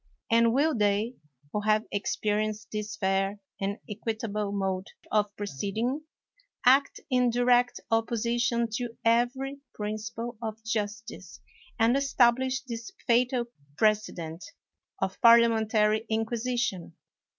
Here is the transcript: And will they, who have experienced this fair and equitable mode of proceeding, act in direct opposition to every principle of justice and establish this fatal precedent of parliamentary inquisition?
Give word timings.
And 0.31 0.51
will 0.51 0.73
they, 0.75 1.13
who 1.53 1.61
have 1.61 1.85
experienced 1.91 2.71
this 2.71 2.95
fair 2.97 3.39
and 3.59 3.77
equitable 3.87 4.51
mode 4.51 4.87
of 5.11 5.29
proceeding, 5.37 6.05
act 6.65 6.99
in 7.11 7.29
direct 7.29 7.79
opposition 7.91 8.67
to 8.77 8.97
every 9.05 9.59
principle 9.75 10.39
of 10.41 10.57
justice 10.65 11.39
and 11.77 11.95
establish 11.95 12.61
this 12.63 12.89
fatal 13.05 13.45
precedent 13.77 14.43
of 14.99 15.21
parliamentary 15.21 16.07
inquisition? 16.09 16.95